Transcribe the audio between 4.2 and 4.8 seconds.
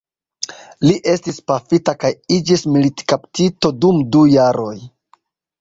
jaroj.